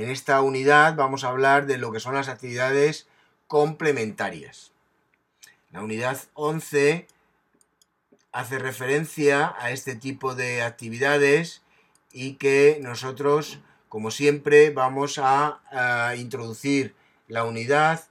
En 0.00 0.08
esta 0.08 0.40
unidad 0.40 0.94
vamos 0.96 1.24
a 1.24 1.28
hablar 1.28 1.66
de 1.66 1.76
lo 1.76 1.92
que 1.92 2.00
son 2.00 2.14
las 2.14 2.30
actividades 2.30 3.06
complementarias. 3.48 4.72
La 5.72 5.82
unidad 5.82 6.18
11 6.32 7.06
hace 8.32 8.58
referencia 8.58 9.54
a 9.58 9.72
este 9.72 9.96
tipo 9.96 10.34
de 10.34 10.62
actividades 10.62 11.60
y 12.12 12.36
que 12.36 12.78
nosotros, 12.80 13.58
como 13.90 14.10
siempre, 14.10 14.70
vamos 14.70 15.20
a, 15.22 16.14
introducir 16.16 16.94
la 17.28 17.44
unidad 17.44 18.06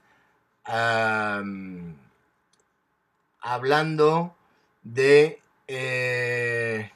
hablando 3.40 4.36
de 4.84 5.40
eh, 5.66 6.92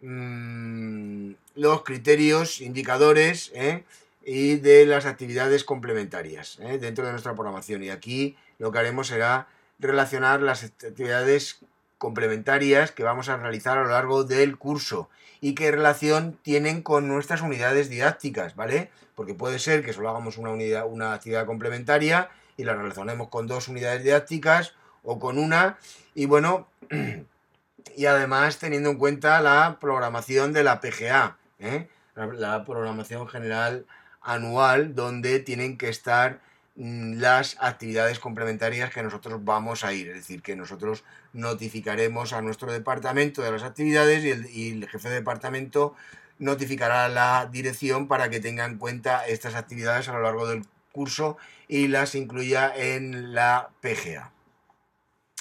mm, 0.00 1.30
los 1.54 1.82
criterios, 1.82 2.60
indicadores 2.60 3.52
¿eh? 3.54 3.84
Y 4.24 4.56
de 4.56 4.86
las 4.86 5.06
actividades 5.06 5.64
complementarias 5.64 6.58
¿eh? 6.60 6.78
dentro 6.78 7.04
de 7.04 7.12
nuestra 7.12 7.34
programación. 7.34 7.82
Y 7.82 7.90
aquí 7.90 8.36
lo 8.58 8.70
que 8.70 8.78
haremos 8.78 9.08
será 9.08 9.48
relacionar 9.78 10.42
las 10.42 10.64
actividades 10.64 11.60
complementarias 11.98 12.92
que 12.92 13.02
vamos 13.02 13.28
a 13.28 13.36
realizar 13.36 13.78
a 13.78 13.82
lo 13.82 13.90
largo 13.90 14.24
del 14.24 14.56
curso 14.56 15.08
y 15.40 15.54
qué 15.54 15.70
relación 15.70 16.38
tienen 16.42 16.82
con 16.82 17.08
nuestras 17.08 17.42
unidades 17.42 17.88
didácticas, 17.88 18.56
¿vale? 18.56 18.90
Porque 19.14 19.34
puede 19.34 19.58
ser 19.58 19.84
que 19.84 19.92
solo 19.92 20.10
hagamos 20.10 20.38
una 20.38 20.50
unidad, 20.50 20.86
una 20.86 21.14
actividad 21.14 21.46
complementaria 21.46 22.30
y 22.56 22.64
la 22.64 22.74
relacionemos 22.74 23.28
con 23.28 23.46
dos 23.46 23.68
unidades 23.68 24.02
didácticas 24.02 24.74
o 25.02 25.18
con 25.18 25.38
una 25.38 25.78
y 26.14 26.26
bueno, 26.26 26.68
y 27.96 28.06
además 28.06 28.58
teniendo 28.58 28.90
en 28.90 28.98
cuenta 28.98 29.40
la 29.40 29.78
programación 29.80 30.52
de 30.52 30.64
la 30.64 30.80
PGA, 30.80 31.36
¿eh? 31.58 31.88
la 32.14 32.64
programación 32.64 33.28
general 33.28 33.86
anual 34.20 34.94
donde 34.94 35.40
tienen 35.40 35.78
que 35.78 35.88
estar 35.88 36.40
Mm, 36.82 37.20
las 37.20 37.56
actividades 37.60 38.18
complementarias 38.18 38.90
que 38.90 39.02
nosotros 39.02 39.44
vamos 39.44 39.84
a 39.84 39.92
ir. 39.92 40.08
Es 40.08 40.14
decir, 40.14 40.40
que 40.40 40.56
nosotros 40.56 41.04
notificaremos 41.34 42.32
a 42.32 42.40
nuestro 42.40 42.72
departamento 42.72 43.42
de 43.42 43.52
las 43.52 43.64
actividades 43.64 44.24
y 44.24 44.70
el, 44.70 44.88
jefe 44.88 45.10
de 45.10 45.16
departamento 45.16 45.94
notificará 46.38 47.04
a 47.04 47.08
la 47.08 47.48
dirección 47.52 48.08
para 48.08 48.30
que 48.30 48.40
tenga 48.40 48.64
en 48.64 48.78
cuenta 48.78 49.26
estas 49.26 49.56
actividades 49.56 50.08
a 50.08 50.14
lo 50.14 50.22
largo 50.22 50.46
del 50.46 50.62
curso 50.90 51.36
y 51.68 51.88
las 51.88 52.14
incluya 52.14 52.72
en 52.74 53.34
la 53.34 53.68
PGA. 53.82 54.32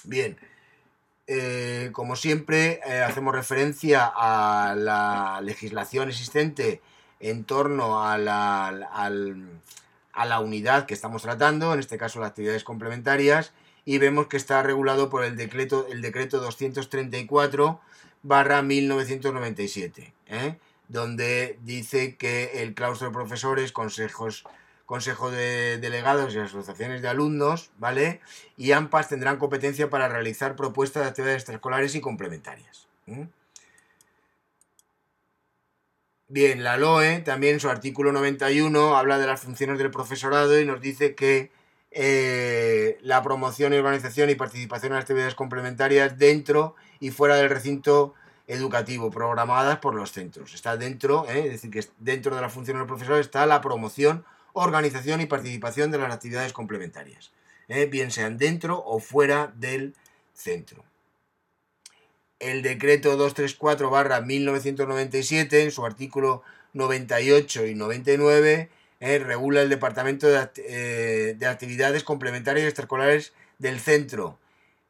Bien, 0.03 0.37
eh, 1.27 1.89
como 1.93 2.17
siempre, 2.17 2.81
eh, 2.85 2.99
hacemos 3.01 3.33
referencia 3.33 4.11
a 4.13 4.75
la 4.75 5.39
legislación 5.41 6.09
existente 6.09 6.81
en 7.19 7.43
torno 7.43 8.03
a 8.03 8.17
la, 8.17 9.19
unidad 10.41 10.85
que 10.85 10.93
estamos 10.93 11.21
tratando, 11.21 11.73
en 11.73 11.79
este 11.79 11.97
caso 11.97 12.19
las 12.19 12.29
actividades 12.29 12.63
complementarias, 12.63 13.53
y 13.85 13.97
vemos 13.97 14.27
que 14.27 14.37
está 14.37 14.61
regulado 14.63 15.09
por 15.09 15.23
el 15.23 15.35
decreto, 15.35 15.87
el 15.89 16.01
decreto 16.01 16.39
234 16.39 17.79
barra 18.23 18.61
1997, 18.61 20.13
¿eh? 20.27 20.57
donde 20.87 21.57
dice 21.63 22.15
que 22.15 22.61
el 22.61 22.73
claustro 22.73 23.07
de 23.07 23.13
profesores, 23.13 23.71
consejos, 23.71 24.43
consejo 24.85 25.31
de 25.31 25.77
delegados 25.77 26.33
y 26.33 26.39
asociaciones 26.39 27.01
de 27.01 27.07
alumnos, 27.07 27.69
¿vale? 27.77 28.21
Y 28.57 28.71
AMPAS 28.71 29.09
tendrán 29.09 29.37
competencia 29.37 29.89
para 29.89 30.09
realizar 30.09 30.55
propuestas 30.55 31.03
de 31.03 31.09
actividades 31.09 31.41
extraescolares 31.41 31.93
y 31.95 32.01
complementarias. 32.01 32.87
Bien, 36.31 36.63
la 36.63 36.77
LOE 36.77 37.21
también 37.21 37.55
en 37.55 37.59
su 37.59 37.69
artículo 37.69 38.11
91 38.11 38.95
habla 38.95 39.17
de 39.17 39.25
las 39.25 39.41
funciones 39.41 39.79
del 39.79 39.89
profesorado 39.89 40.59
y 40.59 40.63
nos 40.63 40.79
dice 40.79 41.15
que 41.15 41.51
eh, 41.89 42.99
la 43.01 43.23
promoción, 43.23 43.73
organización 43.73 44.29
y 44.29 44.35
participación 44.35 44.91
en 44.93 44.99
actividades 44.99 45.33
complementarias 45.33 46.19
dentro 46.19 46.75
y 46.99 47.09
fuera 47.09 47.35
del 47.35 47.49
recinto 47.49 48.13
educativo, 48.45 49.09
programadas 49.09 49.79
por 49.79 49.95
los 49.95 50.11
centros. 50.11 50.53
Está 50.53 50.77
dentro, 50.77 51.25
eh, 51.27 51.45
es 51.45 51.51
decir, 51.53 51.71
que 51.71 51.83
dentro 51.97 52.35
de 52.35 52.41
la 52.41 52.49
función 52.49 52.77
del 52.77 52.85
profesor 52.85 53.19
está 53.19 53.47
la 53.47 53.61
promoción, 53.61 54.23
organización 54.53 55.21
y 55.21 55.25
participación 55.25 55.89
de 55.89 55.97
las 55.97 56.13
actividades 56.13 56.53
complementarias, 56.53 57.31
eh, 57.69 57.87
bien 57.87 58.11
sean 58.11 58.37
dentro 58.37 58.83
o 58.85 58.99
fuera 58.99 59.51
del 59.55 59.95
centro 60.35 60.83
el 62.39 62.61
decreto 62.61 63.17
234-1997, 63.17 65.63
en 65.63 65.71
su 65.71 65.85
artículo 65.85 66.43
98 66.73 67.67
y 67.67 67.75
99, 67.75 68.69
eh, 69.01 69.19
regula 69.19 69.61
el 69.61 69.69
Departamento 69.69 70.27
eh, 70.57 71.35
de, 71.37 71.45
Actividades 71.45 72.03
Complementarias 72.03 72.65
Extraescolares 72.65 73.33
del 73.57 73.79
centro, 73.79 74.37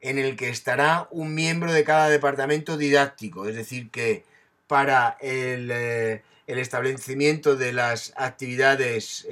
en 0.00 0.18
el 0.18 0.36
que 0.36 0.48
estará 0.48 1.08
un 1.10 1.34
miembro 1.34 1.72
de 1.72 1.84
cada 1.84 2.08
departamento 2.08 2.76
didáctico, 2.76 3.46
es 3.46 3.54
decir, 3.54 3.90
que 3.90 4.24
para 4.66 5.16
el, 5.20 5.70
eh, 5.72 6.22
establecimiento 6.46 7.56
de 7.56 7.72
las 7.72 8.12
actividades 8.16 9.26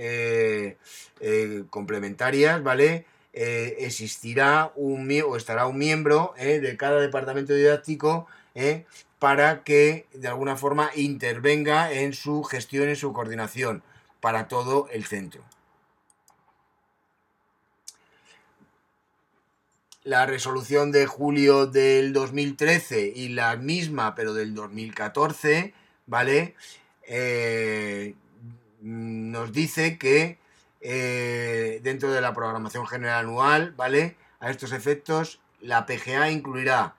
complementarias, 1.70 2.62
¿vale? 2.62 3.06
Eh, 3.40 3.86
existirá 3.86 4.72
un 4.74 5.08
o 5.24 5.36
estará 5.36 5.68
un 5.68 5.78
miembro 5.78 6.34
eh, 6.38 6.58
de 6.58 6.76
cada 6.76 7.00
departamento 7.00 7.54
didáctico 7.54 8.26
eh, 8.56 8.84
para 9.20 9.62
que 9.62 10.08
de 10.12 10.26
alguna 10.26 10.56
forma 10.56 10.90
intervenga 10.96 11.92
en 11.92 12.14
su 12.14 12.42
gestión 12.42 12.90
y 12.90 12.96
su 12.96 13.12
coordinación 13.12 13.84
para 14.20 14.48
todo 14.48 14.88
el 14.90 15.04
centro. 15.04 15.44
La 20.02 20.26
resolución 20.26 20.90
de 20.90 21.06
julio 21.06 21.66
del 21.66 22.12
2013 22.12 23.12
y 23.14 23.28
la 23.28 23.54
misma, 23.54 24.16
pero 24.16 24.34
del 24.34 24.52
2014, 24.52 25.74
¿vale? 26.06 26.56
nos 28.80 29.52
dice 29.52 29.96
que 29.96 30.38
eh, 30.80 31.80
dentro 31.82 32.12
de 32.12 32.20
la 32.20 32.34
programación 32.34 32.86
general 32.86 33.26
anual, 33.26 33.72
¿vale? 33.76 34.16
A 34.40 34.50
estos 34.50 34.72
efectos, 34.72 35.40
la 35.60 35.86
PGA 35.86 36.30
incluirá, 36.30 36.94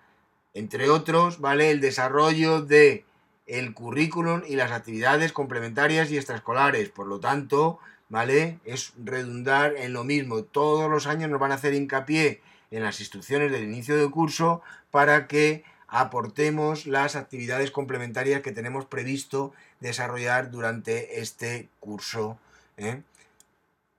entre 0.53 0.89
otros, 0.89 1.39
¿vale? 1.39 1.71
El 1.71 1.79
desarrollo 1.79 2.61
de 2.61 3.05
el 3.47 3.73
currículum 3.73 4.43
y 4.47 4.55
las 4.55 4.71
actividades 4.71 5.33
complementarias 5.33 6.11
y 6.11 6.17
extraescolares. 6.17 6.89
Por 6.89 7.07
lo 7.07 7.19
tanto, 7.19 7.79
¿vale? 8.09 8.59
Es 8.65 8.93
redundar 9.03 9.75
en 9.77 9.93
lo 9.93 10.03
mismo. 10.03 10.43
Todos 10.43 10.89
los 10.89 11.07
años 11.07 11.29
nos 11.29 11.39
van 11.39 11.51
a 11.51 11.55
hacer 11.55 11.73
hincapié 11.73 12.41
en 12.71 12.83
las 12.83 12.99
instrucciones 12.99 13.51
del 13.51 13.63
inicio 13.63 13.97
del 13.97 14.11
curso 14.11 14.61
para 14.91 15.27
que 15.27 15.63
aportemos 15.87 16.85
las 16.85 17.15
actividades 17.15 17.71
complementarias 17.71 18.41
que 18.41 18.51
tenemos 18.51 18.85
previsto 18.85 19.53
desarrollar 19.79 20.51
durante 20.51 21.19
este 21.19 21.69
curso. 21.79 22.37
¿eh? 22.77 23.01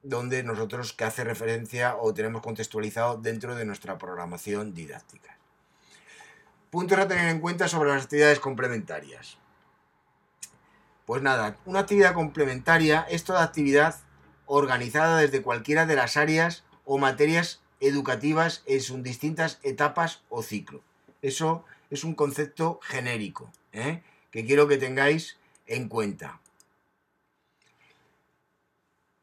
Donde 0.03 0.43
nosotros 0.43 0.93
que 0.93 1.05
hace 1.05 1.25
referencia 1.25 1.97
o 1.97 2.15
tenemos 2.15 2.43
contextualizado 2.43 3.19
dentro 3.19 3.55
de 3.55 3.65
nuestra 3.65 3.99
programación 3.99 4.75
didáctica. 4.75 5.37
Puntos 6.71 6.99
a 6.99 7.09
tener 7.09 7.29
en 7.29 7.41
cuenta 7.41 7.69
sobre 7.69 7.91
las 7.91 8.05
actividades 8.05 8.41
complementarias. 8.41 9.39
Pues 11.05 11.23
nada, 11.23 11.57
una 11.65 11.81
actividad 11.81 12.15
complementaria 12.15 13.07
es 13.11 13.25
toda 13.25 13.43
actividad 13.43 13.97
organizada 14.47 15.19
desde 15.19 15.43
cualquiera 15.43 15.87
de 15.87 15.97
las 15.97 16.17
áreas 16.17 16.65
o 16.85 16.99
materias 16.99 17.61
educativas 17.81 18.63
en 18.67 18.81
sus 18.81 19.03
distintas 19.03 19.59
etapas 19.63 20.23
o 20.29 20.43
ciclo. 20.43 20.83
Eso 21.23 21.65
es 21.91 22.05
un 22.05 22.15
concepto 22.15 22.79
genérico 22.83 23.51
¿eh? 23.73 24.03
que 24.31 24.45
quiero 24.47 24.69
que 24.69 24.79
tengáis 24.79 25.39
en 25.67 25.89
cuenta 25.89 26.40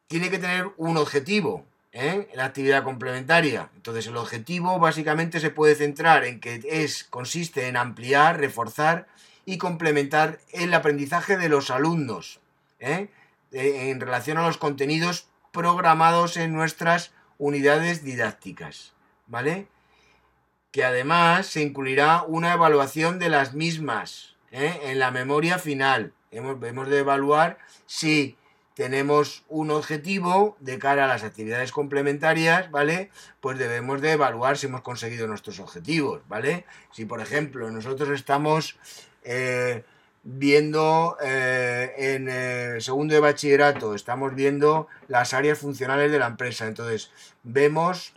tiene 0.08 0.30
que 0.30 0.40
tener 0.40 0.72
un 0.78 0.98
objetivo, 0.98 1.66
¿eh? 1.92 2.30
la 2.34 2.46
actividad 2.46 2.84
complementaria. 2.84 3.70
Entonces 3.76 4.08
el 4.08 4.18
objetivo 4.18 4.80
básicamente 4.80 5.40
se 5.40 5.50
puede 5.50 5.76
centrar 5.76 6.24
en 6.24 6.40
que 6.40 6.62
es, 6.70 7.04
consiste 7.04 7.68
en 7.68 7.78
ampliar, 7.78 8.40
reforzar 8.40 9.08
y 9.46 9.58
complementar 9.58 10.40
el 10.52 10.74
aprendizaje 10.74 11.38
de 11.38 11.50
los 11.50 11.70
alumnos 11.70 12.40
¿eh? 12.80 13.10
en 13.52 14.00
relación 14.00 14.38
a 14.38 14.46
los 14.46 14.58
contenidos 14.58 15.28
programados 15.52 16.38
en 16.38 16.54
nuestras 16.54 17.12
unidades 17.38 18.04
didácticas. 18.04 18.94
¿Vale? 19.28 19.68
Que 20.72 20.86
además 20.86 21.48
se 21.48 21.62
incluirá 21.62 22.24
una 22.24 22.54
evaluación 22.54 23.20
de 23.20 23.30
las 23.30 23.54
mismas 23.54 24.36
¿eh? 24.52 24.80
en 24.84 25.00
la 25.00 25.12
memoria 25.12 25.60
final. 25.60 26.14
Hemos, 26.32 26.62
hemos 26.64 26.90
de 26.90 27.00
evaluar 27.00 27.58
si 27.86 28.37
tenemos 28.78 29.44
un 29.50 29.72
objetivo 29.72 30.56
de 30.60 30.78
cara 30.78 31.06
a 31.06 31.08
las 31.08 31.24
actividades 31.24 31.72
complementarias, 31.72 32.70
¿vale? 32.70 33.10
Pues 33.42 33.58
debemos 33.58 34.02
de 34.02 34.12
evaluar 34.12 34.56
si 34.56 34.68
hemos 34.68 34.82
conseguido 34.82 35.26
nuestros 35.26 35.60
objetivos, 35.60 36.22
¿vale? 36.28 36.64
Si, 36.92 37.06
por 37.06 37.20
ejemplo, 37.20 37.72
nosotros 37.72 38.10
estamos 38.10 38.78
eh, 39.24 39.84
viendo 40.22 41.18
eh, 41.24 41.92
en 41.98 42.30
el 42.30 42.80
segundo 42.84 43.16
de 43.16 43.20
bachillerato, 43.20 43.96
estamos 43.96 44.36
viendo 44.36 44.88
las 45.08 45.34
áreas 45.34 45.58
funcionales 45.58 46.12
de 46.12 46.20
la 46.20 46.28
empresa. 46.28 46.68
Entonces, 46.68 47.10
vemos 47.42 48.14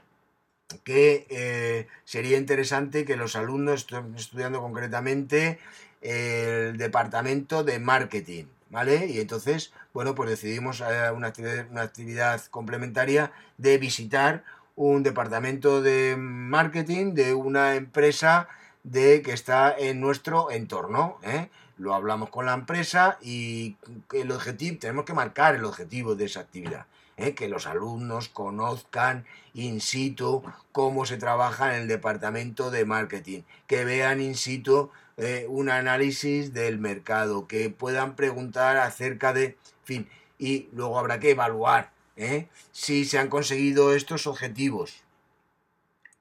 que 0.85 1.27
eh, 1.31 1.87
sería 2.05 2.37
interesante 2.37 3.07
que 3.07 3.17
los 3.17 3.35
alumnos 3.35 3.81
estén 3.81 4.15
estudiando 4.15 4.61
concretamente 4.61 5.59
el 6.03 6.77
departamento 6.77 7.65
de 7.65 7.79
marketing, 7.79 8.45
¿vale? 8.71 9.07
Y 9.07 9.21
entonces, 9.21 9.73
bueno, 9.93 10.15
pues 10.15 10.31
decidimos 10.31 10.81
eh, 10.81 11.11
una, 11.15 11.29
actividad, 11.29 12.41
complementaria 12.47 13.33
de 13.59 13.79
visitar 13.79 14.45
un 14.77 15.03
departamento 15.03 15.83
de 15.83 16.17
marketing 16.17 17.13
de 17.15 17.35
una 17.35 17.75
empresa 17.75 18.49
de 18.83 19.21
que 19.21 19.33
está 19.33 19.77
en 19.77 20.01
nuestro 20.01 20.51
entorno. 20.51 21.19
¿eh? 21.23 21.51
Lo 21.77 21.95
hablamos 21.95 22.31
con 22.31 22.47
la 22.47 22.55
empresa 22.55 23.19
y 23.21 23.77
el 24.15 24.33
objetivo, 24.33 24.79
tenemos 24.79 25.05
que 25.05 25.13
marcar 25.13 25.55
el 25.55 25.65
objetivo 25.65 26.15
de 26.15 26.25
esa 26.25 26.41
actividad. 26.41 26.87
¿Eh? 27.21 27.35
Que 27.35 27.49
los 27.49 27.67
alumnos 27.67 28.29
conozcan 28.29 29.27
in 29.55 29.81
situ 29.81 30.43
cómo 30.73 31.07
se 31.07 31.19
trabaja 31.19 31.75
en 31.75 31.83
el 31.83 31.89
departamento 31.89 32.71
de 32.71 32.85
marketing, 32.85 33.43
que 33.67 33.85
vean 33.85 34.21
in 34.21 34.35
situ 34.35 34.91
eh, 35.17 35.47
un 35.49 35.69
análisis 35.69 36.53
del 36.53 36.79
mercado, 36.79 37.47
que 37.47 37.71
puedan 37.71 38.17
preguntar 38.17 38.77
acerca 38.79 39.33
de, 39.33 39.57
fin, 39.85 40.09
y 40.39 40.69
luego 40.73 40.99
habrá 40.99 41.21
que 41.21 41.31
evaluar 41.31 41.93
¿eh? 42.17 42.49
si 42.73 43.05
se 43.05 43.19
han 43.19 43.29
conseguido 43.29 43.95
estos 43.95 44.27
objetivos 44.27 45.03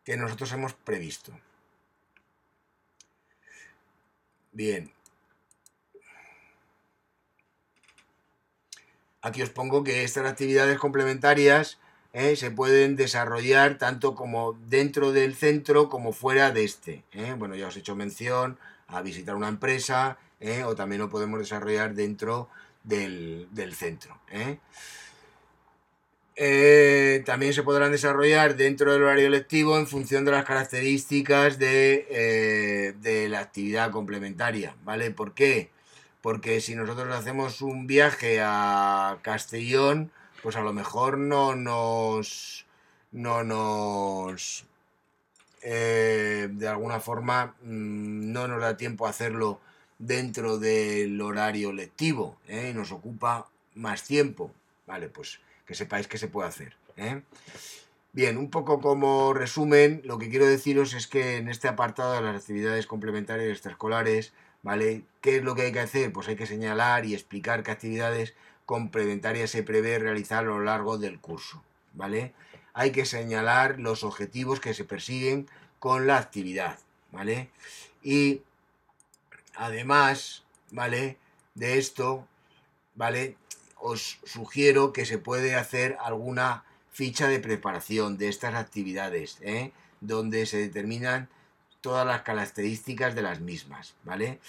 que 0.03 0.17
nosotros 0.17 0.51
hemos 0.51 0.73
previsto. 0.73 1.31
Bien. 4.51 4.91
Aquí 9.21 9.41
os 9.41 9.49
pongo 9.49 9.83
que 9.83 10.03
estas 10.03 10.25
actividades 10.25 10.77
complementarias 10.79 11.77
¿eh? 12.13 12.35
se 12.35 12.51
pueden 12.51 12.95
desarrollar 12.95 13.77
tanto 13.77 14.15
como 14.15 14.53
dentro 14.67 15.11
del 15.11 15.35
centro 15.35 15.89
como 15.89 16.13
fuera 16.13 16.51
de 16.51 16.63
este. 16.63 17.03
¿eh? 17.11 17.35
Bueno, 17.37 17.55
ya 17.55 17.67
os 17.67 17.75
he 17.75 17.79
hecho 17.79 17.95
mención 17.95 18.57
a 18.87 19.01
visitar 19.01 19.35
una 19.35 19.49
empresa 19.49 20.17
o 20.65 20.73
también 20.73 21.01
lo 21.01 21.09
podemos 21.09 21.37
desarrollar 21.37 21.93
dentro 21.93 22.49
del, 22.83 23.49
del 23.51 23.75
centro. 23.75 24.17
Eh, 26.41 27.21
también 27.25 27.53
se 27.53 27.63
podrán 27.63 27.91
desarrollar 27.91 28.55
dentro 28.55 28.93
del 28.93 29.03
horario 29.03 29.29
lectivo 29.29 29.77
en 29.77 29.87
función 29.87 30.23
de 30.23 30.31
las 30.31 30.45
características 30.45 31.59
de, 31.59 32.07
eh, 32.09 32.93
de, 33.01 33.27
la 33.27 33.41
actividad 33.41 33.91
complementaria, 33.91 34.73
¿vale? 34.85 35.11
¿Por 35.11 35.33
qué? 35.33 35.69
Porque 36.21 36.61
si 36.61 36.75
nosotros 36.75 37.13
hacemos 37.15 37.61
un 37.61 37.87
viaje 37.87 38.39
a 38.41 39.19
Castellón, 39.21 40.11
pues 40.43 40.55
a 40.55 40.61
lo 40.61 40.73
mejor 40.73 41.17
no 41.17 41.55
nos... 41.55 42.65
no 43.11 43.43
nos... 43.43 44.65
Eh, 45.61 46.47
de 46.51 46.67
alguna 46.67 47.01
forma 47.01 47.55
mm, 47.63 48.31
no 48.31 48.47
nos 48.47 48.61
da 48.61 48.77
tiempo 48.77 49.05
a 49.05 49.09
hacerlo 49.09 49.59
dentro 49.97 50.57
del 50.57 51.19
horario 51.21 51.73
lectivo, 51.73 52.37
y 52.47 52.73
nos 52.73 52.93
ocupa 52.93 53.47
más 53.75 54.03
tiempo, 54.05 54.51
¿vale? 54.87 55.09
Pues 55.09 55.39
que 55.65 55.75
sepáis 55.75 56.07
que 56.07 56.17
se 56.17 56.29
puede 56.29 56.47
hacer. 56.47 56.75
¿eh? 56.97 57.21
Bien, 58.13 58.37
un 58.37 58.49
poco 58.49 58.81
como 58.81 59.33
resumen, 59.33 60.01
lo 60.03 60.17
que 60.17 60.29
quiero 60.29 60.47
deciros 60.47 60.93
es 60.93 61.07
que 61.07 61.37
en 61.37 61.49
este 61.49 61.67
apartado 61.67 62.13
de 62.13 62.21
las 62.21 62.37
actividades 62.37 62.87
complementarias 62.87 63.49
extraescolares, 63.49 64.33
¿vale? 64.63 65.03
¿Qué 65.21 65.37
es 65.37 65.43
lo 65.43 65.55
que 65.55 65.63
hay 65.63 65.71
que 65.71 65.79
hacer? 65.79 66.11
Pues 66.11 66.27
hay 66.27 66.35
que 66.35 66.45
señalar 66.45 67.05
y 67.05 67.13
explicar 67.13 67.63
qué 67.63 67.71
actividades 67.71 68.33
complementarias 68.65 69.49
se 69.51 69.63
prevé 69.63 69.99
realizar 69.99 70.39
a 70.39 70.47
lo 70.47 70.61
largo 70.61 70.97
del 70.97 71.19
curso, 71.19 71.63
¿vale? 71.93 72.33
Hay 72.73 72.91
que 72.91 73.05
señalar 73.05 73.79
los 73.79 74.03
objetivos 74.03 74.59
que 74.59 74.73
se 74.73 74.85
persiguen 74.85 75.49
con 75.79 76.07
la 76.07 76.17
actividad, 76.17 76.79
¿vale? 77.11 77.49
Y 78.03 78.41
además, 79.55 80.43
¿vale? 80.71 81.17
De 81.55 81.77
esto, 81.77 82.27
¿vale? 82.95 83.35
os 83.79 84.19
sugiero 84.25 84.93
que 84.93 85.05
se 85.05 85.17
puede 85.17 85.55
hacer 85.55 85.97
alguna 86.01 86.63
ficha 86.91 87.27
de 87.27 87.39
preparación 87.39 88.17
de 88.17 88.27
estas 88.27 88.55
actividades, 88.55 89.37
¿eh? 89.41 89.71
donde 90.01 90.45
se 90.45 90.57
determinan 90.57 91.29
todas 91.81 92.05
las 92.05 92.21
características 92.21 93.15
de 93.15 93.21
las 93.21 93.39
mismas, 93.39 93.95
¿vale? 94.03 94.39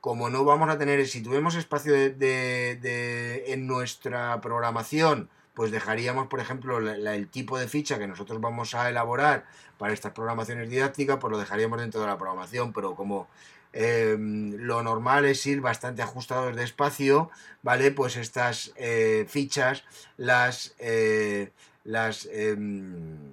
Como 0.00 0.30
no 0.30 0.44
vamos 0.44 0.68
a 0.68 0.78
tener, 0.78 1.06
si 1.06 1.22
tuvimos 1.22 1.54
espacio 1.54 1.92
de, 1.92 3.44
en 3.46 3.66
nuestra 3.66 4.40
programación, 4.40 5.30
pues 5.54 5.70
dejaríamos, 5.70 6.26
por 6.28 6.40
ejemplo, 6.40 6.78
el 6.78 7.28
tipo 7.28 7.58
de 7.58 7.68
ficha 7.68 7.98
que 7.98 8.08
nosotros 8.08 8.40
vamos 8.40 8.74
a 8.74 8.88
elaborar 8.88 9.44
para 9.78 9.92
estas 9.92 10.12
programaciones 10.12 10.68
didácticas, 10.68 11.18
pues 11.18 11.30
lo 11.30 11.38
dejaríamos 11.38 11.78
dentro 11.78 12.00
de 12.00 12.06
la 12.06 12.18
programación, 12.18 12.72
pero 12.72 12.94
como 12.96 13.28
Em, 13.72 14.52
lo 14.58 14.82
normal 14.82 15.24
es 15.24 15.46
ir 15.46 15.62
bastante 15.62 16.02
ajustados 16.02 16.54
de 16.54 16.64
espacio, 16.64 17.30
¿vale? 17.62 17.90
Pues 17.90 18.16
estas 18.16 18.72
eh, 18.76 19.24
fichas 19.28 19.84
las, 20.18 20.74
eh, 20.78 21.50
las, 21.84 22.28
em, 22.30 23.32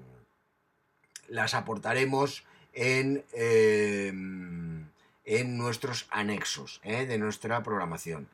las 1.28 1.54
aportaremos 1.54 2.46
en, 2.74 3.24
em, 3.34 4.88
en 5.26 5.58
nuestros 5.58 6.08
anexos 6.10 6.82
¿eh? 6.84 7.06
de 7.06 7.18
nuestra 7.18 7.64
programación. 7.64 8.28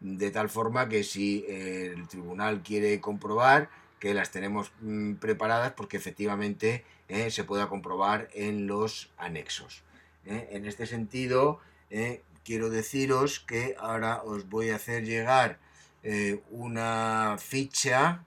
De 0.00 0.30
tal 0.30 0.48
forma 0.48 0.88
que 0.88 1.04
si 1.04 1.44
el 1.48 2.08
tribunal 2.08 2.62
quiere 2.62 3.00
comprobar 3.00 3.70
que 4.00 4.14
las 4.14 4.32
tenemos 4.32 4.72
mm, 4.80 5.14
preparadas, 5.14 5.72
porque 5.72 5.96
efectivamente 5.96 6.84
se 7.28 7.44
pueda 7.44 7.68
comprobar 7.68 8.28
en 8.32 8.66
los 8.66 9.10
anexos. 9.18 9.84
¿eh? 10.26 10.48
En 10.52 10.66
este 10.66 10.86
sentido, 10.86 11.60
¿eh? 11.90 12.22
quiero 12.44 12.70
deciros 12.70 13.40
que 13.40 13.76
ahora 13.78 14.22
os 14.22 14.48
voy 14.48 14.70
a 14.70 14.76
hacer 14.76 15.04
llegar 15.04 15.58
eh, 16.02 16.42
una 16.50 17.36
ficha, 17.38 18.24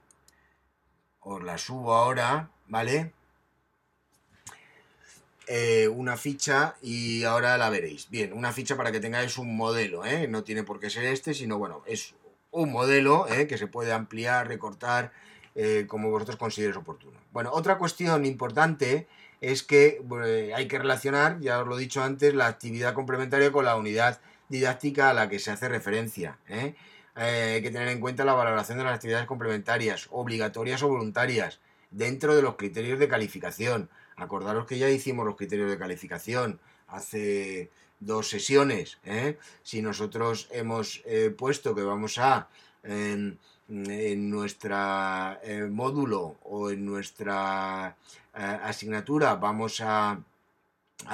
os 1.19 1.43
la 1.43 1.57
subo 1.57 1.93
ahora, 1.93 2.49
¿vale? 2.67 3.11
Una 5.91 6.17
ficha 6.17 6.75
y 6.81 7.23
ahora 7.23 7.57
la 7.57 7.69
veréis. 7.69 8.09
Bien, 8.09 8.33
una 8.33 8.51
ficha 8.51 8.75
para 8.75 8.91
que 8.91 8.99
tengáis 8.99 9.37
un 9.37 9.55
modelo, 9.55 10.03
no 10.29 10.43
tiene 10.43 10.63
por 10.63 10.79
qué 10.79 10.89
ser 10.89 11.05
este, 11.05 11.33
sino 11.33 11.57
bueno, 11.57 11.83
es 11.85 12.15
un 12.51 12.71
modelo 12.71 13.27
que 13.47 13.57
se 13.57 13.67
puede 13.67 13.93
ampliar, 13.93 14.47
recortar, 14.47 15.11
como 15.87 16.09
vosotros 16.09 16.37
consideréis 16.37 16.77
oportuno. 16.77 17.19
Bueno, 17.31 17.51
otra 17.53 17.77
cuestión 17.77 18.25
importante 18.25 19.07
es 19.41 19.63
que 19.63 20.01
hay 20.55 20.67
que 20.67 20.79
relacionar, 20.79 21.39
ya 21.39 21.61
os 21.61 21.67
lo 21.67 21.77
he 21.77 21.81
dicho 21.81 22.03
antes, 22.03 22.33
la 22.33 22.47
actividad 22.47 22.93
complementaria 22.93 23.51
con 23.51 23.65
la 23.65 23.75
unidad 23.75 24.19
didáctica 24.49 25.09
a 25.09 25.13
la 25.13 25.29
que 25.29 25.39
se 25.39 25.51
hace 25.51 25.67
referencia. 25.69 26.37
¿eh? 26.47 26.75
Eh, 27.15 27.53
hay 27.55 27.61
que 27.61 27.71
tener 27.71 27.87
en 27.89 27.99
cuenta 27.99 28.25
la 28.25 28.33
valoración 28.33 28.77
de 28.77 28.83
las 28.83 28.95
actividades 28.95 29.25
complementarias, 29.25 30.07
obligatorias 30.11 30.83
o 30.83 30.87
voluntarias, 30.87 31.59
dentro 31.91 32.35
de 32.35 32.41
los 32.41 32.55
criterios 32.55 32.99
de 32.99 33.07
calificación. 33.07 33.89
Acordaros 34.15 34.65
que 34.65 34.77
ya 34.77 34.89
hicimos 34.89 35.25
los 35.25 35.35
criterios 35.35 35.69
de 35.69 35.77
calificación 35.77 36.59
hace 36.87 37.69
dos 37.99 38.29
sesiones. 38.29 38.97
¿eh? 39.05 39.37
Si 39.63 39.81
nosotros 39.81 40.47
hemos 40.51 41.03
puesto 41.37 41.75
que 41.75 41.83
vamos 41.83 42.17
a 42.17 42.47
en 43.67 44.29
nuestro 44.29 44.75
eh, 45.43 45.67
módulo 45.71 46.37
o 46.43 46.69
en 46.69 46.85
nuestra 46.85 47.95
eh, 48.33 48.59
asignatura 48.63 49.35
vamos 49.35 49.81
a, 49.81 50.19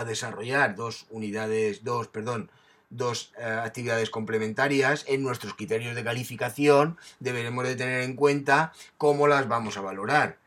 desarrollar 0.05 0.75
dos 0.75 1.08
unidades, 1.10 1.84
dos, 1.84 2.08
perdón, 2.08 2.50
dos 2.89 3.34
eh, 3.38 3.43
actividades 3.43 4.10
complementarias 4.10 5.05
en 5.08 5.24
nuestros 5.24 5.53
criterios 5.55 5.96
de 5.96 6.03
calificación 6.03 6.98
deberemos 7.20 7.67
de 7.67 7.75
tener 7.75 8.01
en 8.01 8.15
cuenta 8.15 8.74
cómo 8.98 9.27
las 9.27 9.48
vamos 9.48 9.77
a 9.77 9.81
valorar. 9.81 10.38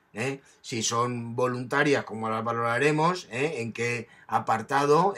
Si 0.63 0.83
son 0.83 1.35
voluntarias, 1.37 2.05
cómo 2.05 2.29
las 2.29 2.45
valoraremos, 2.45 3.29
en 3.31 3.73
qué 3.73 4.09
apartado 4.27 5.15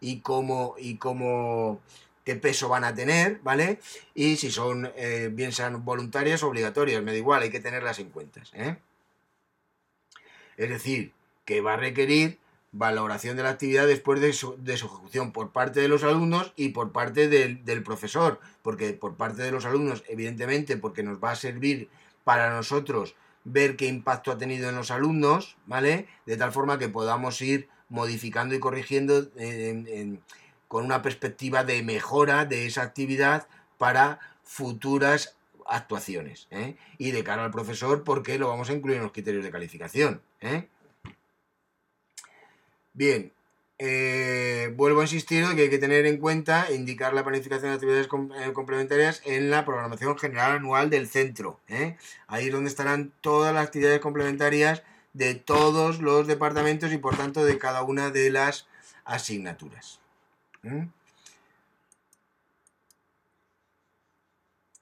y 0.00 0.20
cómo, 0.20 0.74
y 0.78 0.96
cómo 0.96 1.80
qué 2.24 2.36
peso 2.36 2.68
van 2.68 2.84
a 2.84 2.94
tener, 2.94 3.38
¿vale? 3.42 3.78
Y 4.14 4.36
si 4.36 4.50
son, 4.50 4.90
eh, 4.96 5.30
bien 5.32 5.52
sean 5.52 5.84
voluntarias 5.84 6.42
o 6.42 6.48
obligatorias, 6.48 7.02
me 7.02 7.12
da 7.12 7.18
igual, 7.18 7.42
hay 7.42 7.50
que 7.50 7.60
tenerlas 7.60 7.98
en 7.98 8.10
cuenta. 8.10 8.42
¿eh? 8.54 8.76
Es 10.56 10.70
decir, 10.70 11.12
que 11.44 11.60
va 11.60 11.74
a 11.74 11.76
requerir 11.76 12.38
valoración 12.72 13.36
de 13.36 13.44
la 13.44 13.50
actividad 13.50 13.86
después 13.86 14.20
de 14.20 14.32
su, 14.32 14.58
ejecución 14.66 15.32
por 15.32 15.52
parte 15.52 15.80
de 15.80 15.88
los 15.88 16.02
alumnos 16.02 16.52
y 16.56 16.70
por 16.70 16.90
parte 16.92 17.28
del, 17.28 17.64
del, 17.64 17.82
profesor, 17.82 18.40
porque 18.62 18.94
por 18.94 19.16
parte 19.16 19.42
de 19.42 19.52
los 19.52 19.64
alumnos, 19.64 20.02
evidentemente, 20.08 20.76
porque 20.76 21.02
nos 21.02 21.22
va 21.22 21.32
a 21.32 21.36
servir 21.36 21.88
para 22.24 22.50
nosotros 22.50 23.14
ver 23.44 23.76
qué 23.76 23.86
impacto 23.86 24.32
ha 24.32 24.38
tenido 24.38 24.68
en 24.68 24.76
los 24.76 24.90
alumnos, 24.90 25.56
¿vale? 25.66 26.08
De 26.26 26.36
tal 26.36 26.52
forma 26.52 26.78
que 26.78 26.88
podamos 26.88 27.40
ir 27.40 27.68
modificando 27.88 28.54
y 28.54 28.60
corrigiendo 28.60 29.28
en 29.36 30.20
con 30.74 30.84
una 30.84 31.02
perspectiva 31.02 31.62
de 31.62 31.84
mejora 31.84 32.46
de 32.46 32.66
esa 32.66 32.82
actividad 32.82 33.46
para 33.78 34.18
futuras 34.42 35.36
actuaciones. 35.66 36.48
¿eh? 36.50 36.74
Y 36.98 37.12
de 37.12 37.22
cara 37.22 37.44
al 37.44 37.52
profesor, 37.52 38.02
porque 38.02 38.40
lo 38.40 38.48
vamos 38.48 38.70
a 38.70 38.72
incluir 38.72 38.96
en 38.96 39.04
los 39.04 39.12
criterios 39.12 39.44
de 39.44 39.52
calificación. 39.52 40.20
¿eh? 40.40 40.68
Bien, 42.92 43.32
eh, 43.78 44.72
vuelvo 44.76 45.00
a 45.00 45.04
insistir 45.04 45.44
que 45.54 45.62
hay 45.62 45.70
que 45.70 45.78
tener 45.78 46.06
en 46.06 46.18
cuenta 46.18 46.66
e 46.68 46.74
indicar 46.74 47.12
la 47.12 47.24
planificación 47.24 47.70
de 47.70 47.74
actividades 47.74 48.06
complementarias 48.06 49.20
en 49.24 49.50
la 49.50 49.64
programación 49.64 50.16
general 50.18 50.52
anual 50.52 50.90
del 50.90 51.08
centro. 51.08 51.60
Ahí 52.26 52.46
es 52.46 52.52
donde 52.52 52.70
estarán 52.70 53.12
todas 53.20 53.52
las 53.52 53.66
actividades 53.66 54.00
complementarias 54.00 54.82
de 55.12 55.34
todos 55.34 56.00
los 56.00 56.26
departamentos 56.26 56.92
y 56.92 56.98
por 56.98 57.16
tanto 57.16 57.44
de 57.44 57.58
cada 57.58 57.82
una 57.82 58.10
de 58.10 58.30
las 58.30 58.66
asignaturas. 59.04 60.00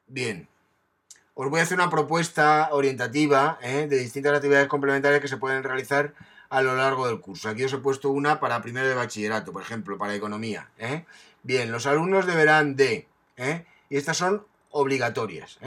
Bien, 0.06 0.46
os 1.34 1.48
voy 1.48 1.60
a 1.60 1.62
hacer 1.62 1.78
una 1.78 1.90
propuesta 1.90 2.68
orientativa 2.72 3.58
¿eh? 3.62 3.86
de 3.88 3.98
distintas 3.98 4.34
actividades 4.34 4.68
complementarias 4.68 5.20
que 5.20 5.28
se 5.28 5.38
pueden 5.38 5.62
realizar 5.62 6.12
a 6.50 6.60
lo 6.60 6.76
largo 6.76 7.06
del 7.06 7.20
curso. 7.20 7.48
Aquí 7.48 7.64
os 7.64 7.72
he 7.72 7.78
puesto 7.78 8.10
una 8.10 8.38
para 8.38 8.60
primero 8.60 8.86
de 8.86 8.94
bachillerato, 8.94 9.52
por 9.52 9.62
ejemplo, 9.62 9.96
para 9.96 10.14
economía. 10.14 10.68
¿eh? 10.78 11.04
Bien, 11.42 11.72
los 11.72 11.86
alumnos 11.86 12.26
deberán 12.26 12.76
de, 12.76 13.08
¿eh? 13.36 13.64
y 13.88 13.96
estas 13.96 14.18
son 14.18 14.44
obligatorias, 14.70 15.58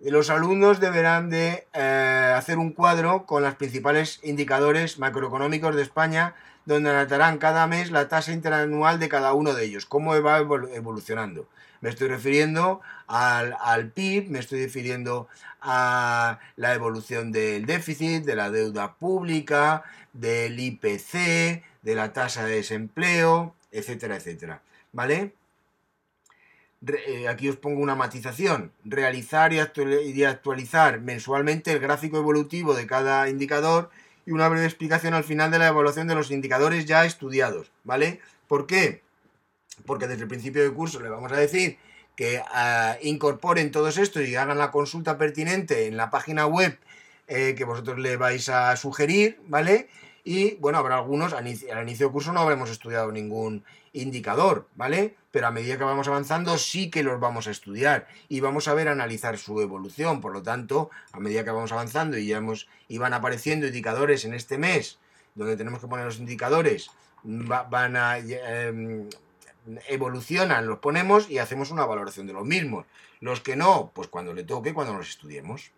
los 0.00 0.30
alumnos 0.30 0.78
deberán 0.78 1.30
de 1.30 1.66
hacer 1.72 2.58
un 2.58 2.72
cuadro 2.72 3.24
con 3.24 3.42
los 3.42 3.54
principales 3.54 4.20
indicadores 4.22 4.98
macroeconómicos 4.98 5.74
de 5.74 5.82
España, 5.82 6.34
donde 6.66 6.90
anotarán 6.90 7.38
cada 7.38 7.66
mes 7.66 7.90
la 7.90 8.08
tasa 8.08 8.32
interanual 8.32 9.00
de 9.00 9.08
cada 9.08 9.32
uno 9.32 9.54
de 9.54 9.64
ellos, 9.64 9.86
cómo 9.86 10.20
va 10.22 10.38
evolucionando. 10.38 11.48
Me 11.80 11.90
estoy 11.90 12.08
refiriendo 12.08 12.80
al, 13.06 13.90
PIB, 13.92 14.30
me 14.30 14.38
estoy 14.38 14.62
refiriendo 14.64 15.28
a 15.60 16.38
la 16.56 16.74
evolución 16.74 17.32
del 17.32 17.66
déficit, 17.66 18.24
de 18.24 18.36
la 18.36 18.50
deuda 18.50 18.94
pública, 18.94 19.84
del 20.12 20.58
IPC, 20.58 21.62
de 21.82 21.94
la 21.94 22.12
tasa 22.12 22.44
de 22.44 22.56
desempleo, 22.56 23.54
etcétera, 23.70 24.16
etcétera. 24.16 24.62
¿Vale? 24.92 25.34
Eh, 26.86 27.28
aquí 27.28 27.48
os 27.48 27.56
pongo 27.56 27.80
una 27.80 27.94
matización. 27.94 28.72
Realizar 28.84 29.52
y, 29.52 29.58
y 29.58 30.24
actualizar 30.24 31.00
mensualmente 31.00 31.72
el 31.72 31.80
gráfico 31.80 32.18
evolutivo 32.18 32.74
de 32.74 32.86
cada 32.86 33.28
indicador 33.28 33.90
y 34.24 34.32
una 34.32 34.48
breve 34.48 34.66
explicación 34.66 35.14
al 35.14 35.24
final 35.24 35.50
de 35.50 35.58
la 35.58 35.68
evaluación 35.68 36.08
de 36.08 36.14
los 36.14 36.30
indicadores 36.30 36.86
ya 36.86 37.04
estudiados. 37.04 37.70
¿Vale? 37.84 38.20
¿Por 38.48 38.66
qué? 38.66 39.02
Porque 39.84 40.06
desde 40.06 40.22
el 40.22 40.28
principio 40.28 40.62
del 40.62 40.72
curso 40.72 41.00
le 41.00 41.08
vamos 41.08 41.32
a 41.32 41.36
decir 41.36 41.78
que 42.16 42.42
ah, 42.46 42.96
incorporen 43.02 43.70
todos 43.70 43.98
esto 43.98 44.22
y 44.22 44.34
hagan 44.36 44.58
la 44.58 44.70
consulta 44.70 45.18
pertinente 45.18 45.86
en 45.86 45.96
la 45.96 46.10
página 46.10 46.46
web 46.46 46.78
eh, 47.28 47.54
que 47.56 47.64
vosotros 47.64 47.98
le 47.98 48.16
vais 48.16 48.48
a 48.48 48.76
sugerir, 48.76 49.40
¿vale? 49.48 49.88
Y 50.24 50.54
bueno, 50.56 50.78
habrá 50.78 50.96
algunos, 50.96 51.32
al 51.34 51.46
inicio, 51.46 52.06
del 52.06 52.10
curso 52.10 52.32
no 52.32 52.40
habremos 52.40 52.70
estudiado 52.70 53.12
ningún 53.12 53.64
indicador, 53.92 54.66
¿vale? 54.74 55.16
Pero 55.30 55.46
a 55.46 55.50
medida 55.50 55.78
que 55.78 55.84
vamos 55.84 56.08
avanzando 56.08 56.58
sí 56.58 56.90
que 56.90 57.02
los 57.02 57.20
vamos 57.20 57.46
a 57.46 57.50
estudiar 57.50 58.08
y 58.28 58.40
vamos 58.40 58.66
a 58.66 58.74
ver, 58.74 58.88
analizar 58.88 59.38
su 59.38 59.60
evolución. 59.60 60.20
Por 60.20 60.32
lo 60.32 60.42
tanto, 60.42 60.90
a 61.12 61.20
medida 61.20 61.44
que 61.44 61.50
vamos 61.50 61.72
avanzando 61.72 62.18
y 62.18 62.26
ya 62.26 62.38
hemos, 62.38 62.68
y 62.88 62.98
van 62.98 63.14
apareciendo 63.14 63.66
indicadores 63.66 64.24
en 64.24 64.34
este 64.34 64.58
mes, 64.58 64.98
donde 65.34 65.56
tenemos 65.56 65.80
que 65.80 65.86
poner 65.86 66.04
los 66.04 66.18
indicadores, 66.18 66.90
van 67.22 67.96
a, 67.96 68.18
em, 68.18 69.08
evolucionan, 69.88 70.66
los 70.66 70.78
ponemos 70.78 71.30
y 71.30 71.38
hacemos 71.38 71.70
una 71.70 71.84
valoración 71.84 72.26
de 72.26 72.32
los 72.32 72.44
mismos. 72.44 72.86
Los 73.20 73.40
que 73.40 73.56
no, 73.56 73.90
pues 73.94 74.08
cuando 74.08 74.34
le 74.34 74.44
toque, 74.44 74.74
cuando 74.74 74.94
los 74.94 75.08
estudiemos. 75.08 75.70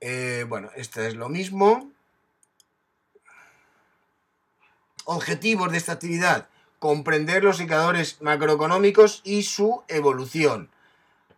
Eh, 0.00 0.44
bueno, 0.48 0.70
este 0.76 1.06
es 1.06 1.14
lo 1.14 1.28
mismo. 1.28 1.90
Objetivos 5.04 5.72
de 5.72 5.78
esta 5.78 5.92
actividad. 5.92 6.48
Comprender 6.78 7.42
los 7.42 7.58
indicadores 7.58 8.20
macroeconómicos 8.20 9.22
y 9.24 9.42
su 9.44 9.82
evolución. 9.88 10.70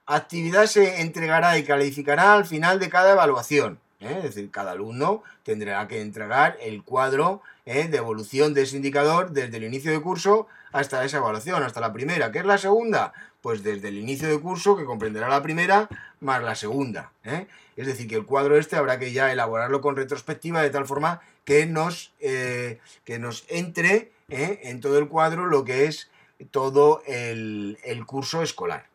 Actividad 0.06 0.66
se 0.66 1.02
entregará 1.02 1.58
y 1.58 1.64
calificará 1.64 2.34
al 2.34 2.46
final 2.46 2.80
de 2.80 2.88
cada 2.88 3.12
evaluación. 3.12 3.78
¿Eh? 4.00 4.14
Es 4.18 4.22
decir, 4.22 4.50
cada 4.50 4.72
alumno 4.72 5.22
tendrá 5.42 5.86
que 5.88 6.00
entregar 6.00 6.56
el 6.60 6.82
cuadro 6.82 7.42
¿eh? 7.66 7.88
de 7.88 7.98
evolución 7.98 8.54
de 8.54 8.62
ese 8.62 8.76
indicador 8.76 9.30
desde 9.30 9.56
el 9.56 9.64
inicio 9.64 9.90
de 9.90 10.00
curso 10.00 10.46
hasta 10.72 11.04
esa 11.04 11.18
evaluación, 11.18 11.62
hasta 11.62 11.80
la 11.80 11.92
primera. 11.92 12.30
¿Qué 12.32 12.40
es 12.40 12.44
la 12.44 12.58
segunda? 12.58 13.12
Pues 13.40 13.62
desde 13.62 13.88
el 13.88 13.98
inicio 13.98 14.28
de 14.28 14.40
curso, 14.40 14.76
que 14.76 14.84
comprenderá 14.84 15.28
la 15.28 15.42
primera, 15.42 15.88
más 16.20 16.42
la 16.42 16.54
segunda. 16.54 17.12
¿eh? 17.24 17.46
Es 17.76 17.86
decir, 17.86 18.08
que 18.08 18.16
el 18.16 18.26
cuadro 18.26 18.56
este 18.56 18.76
habrá 18.76 18.98
que 18.98 19.12
ya 19.12 19.32
elaborarlo 19.32 19.80
con 19.80 19.96
retrospectiva 19.96 20.62
de 20.62 20.70
tal 20.70 20.86
forma 20.86 21.20
que 21.44 21.64
nos, 21.66 22.12
que 22.18 23.18
nos 23.18 23.46
entre 23.48 24.12
en 24.28 24.80
todo 24.80 24.98
el 24.98 25.08
cuadro 25.08 25.46
lo 25.46 25.64
que 25.64 25.86
es 25.86 26.10
todo 26.50 27.02
el 27.06 28.04
curso 28.04 28.42
escolar. 28.42 28.86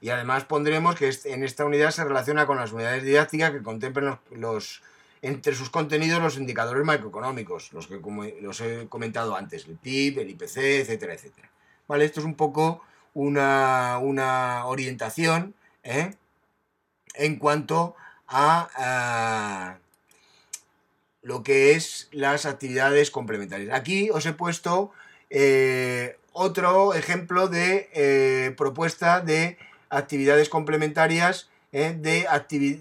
Y 0.00 0.08
además 0.08 0.44
pondremos 0.44 0.96
que 0.96 1.10
en 1.24 1.44
esta 1.44 1.64
unidad 1.64 1.90
se 1.90 2.04
relaciona 2.04 2.46
con 2.46 2.56
las 2.56 2.72
unidades 2.72 3.02
didácticas 3.02 3.50
que 3.50 3.62
contemplen 3.62 4.18
los, 4.30 4.82
entre 5.22 5.54
sus 5.54 5.68
contenidos 5.68 6.22
los 6.22 6.38
indicadores 6.38 6.84
macroeconómicos, 6.84 7.72
los 7.72 7.86
que 7.86 8.00
como 8.00 8.24
los 8.40 8.60
he 8.60 8.86
comentado 8.88 9.36
antes, 9.36 9.66
el 9.66 9.76
PIB, 9.76 10.20
el 10.20 10.30
IPC, 10.30 10.56
etcétera, 10.56 11.14
etcétera. 11.14 11.50
Vale, 11.86 12.04
esto 12.04 12.20
es 12.20 12.26
un 12.26 12.34
poco 12.34 12.82
una, 13.14 13.98
orientación 14.66 15.54
¿eh? 15.82 16.14
en 17.14 17.36
cuanto 17.36 17.94
a, 18.28 19.78
lo 21.22 21.42
que 21.42 21.72
es 21.72 22.08
las 22.12 22.46
actividades 22.46 23.10
complementarias. 23.10 23.74
Aquí 23.74 24.08
os 24.10 24.24
he 24.24 24.32
puesto 24.32 24.92
eh, 25.28 26.16
otro 26.32 26.94
ejemplo 26.94 27.48
de 27.48 27.90
eh, 27.92 28.54
propuesta 28.56 29.20
de 29.20 29.58
actividades 29.90 30.48
complementarias, 30.48 31.50
¿eh? 31.72 31.94
de, 31.98 32.26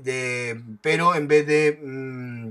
de, 0.03 0.61
pero 0.81 1.15
en 1.15 1.27
vez 1.27 1.45
de 1.45 1.79
mm, 1.83 2.49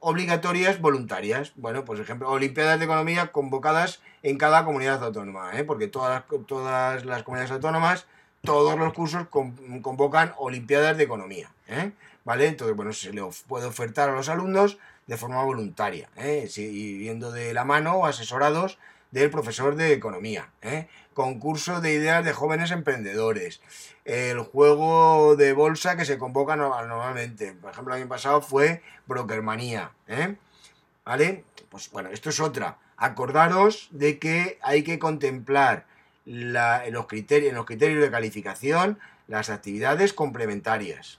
obligatorias, 0.00 0.80
voluntarias. 0.80 1.52
Bueno, 1.56 1.84
pues 1.84 2.00
ejemplo, 2.00 2.30
Olimpiadas 2.30 2.78
de 2.78 2.84
Economía 2.86 3.28
convocadas 3.28 4.00
en 4.22 4.38
cada 4.38 4.64
comunidad 4.64 5.02
autónoma, 5.04 5.58
¿eh? 5.58 5.64
porque 5.64 5.88
todas, 5.88 6.24
todas 6.46 7.04
las 7.04 7.22
comunidades 7.22 7.52
autónomas, 7.52 8.06
todos 8.42 8.78
los 8.78 8.92
cursos 8.92 9.28
convocan 9.28 10.32
Olimpiadas 10.38 10.96
de 10.96 11.04
Economía. 11.04 11.50
¿eh? 11.68 11.92
¿Vale? 12.24 12.46
Entonces, 12.46 12.76
bueno, 12.76 12.92
se 12.92 13.12
le 13.12 13.22
puede 13.46 13.66
ofertar 13.66 14.10
a 14.10 14.14
los 14.14 14.28
alumnos 14.28 14.78
de 15.06 15.16
forma 15.16 15.42
voluntaria, 15.42 16.10
¿eh? 16.16 16.48
viendo 16.56 17.32
de 17.32 17.54
la 17.54 17.64
mano, 17.64 18.04
asesorados 18.04 18.78
del 19.10 19.30
profesor 19.30 19.74
de 19.74 19.92
economía, 19.92 20.50
¿eh? 20.62 20.88
concurso 21.14 21.80
de 21.80 21.92
ideas 21.94 22.24
de 22.24 22.32
jóvenes 22.32 22.70
emprendedores, 22.70 23.60
el 24.04 24.40
juego 24.40 25.36
de 25.36 25.52
bolsa 25.52 25.96
que 25.96 26.04
se 26.04 26.18
convoca 26.18 26.56
normalmente, 26.56 27.52
por 27.52 27.72
ejemplo 27.72 27.94
el 27.94 28.02
año 28.02 28.08
pasado 28.08 28.40
fue 28.40 28.82
Brokermanía, 29.06 29.92
¿eh? 30.06 30.36
¿vale? 31.04 31.44
Pues 31.70 31.90
bueno, 31.90 32.10
esto 32.10 32.30
es 32.30 32.40
otra. 32.40 32.78
Acordaros 32.96 33.88
de 33.90 34.18
que 34.18 34.58
hay 34.62 34.82
que 34.82 34.98
contemplar 34.98 35.86
en 36.24 36.92
los 36.92 37.06
criterios 37.06 38.02
de 38.02 38.10
calificación 38.10 38.98
las 39.26 39.50
actividades 39.50 40.12
complementarias. 40.12 41.18